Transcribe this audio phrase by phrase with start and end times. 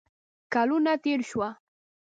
[0.53, 1.49] کلونه تیر شوه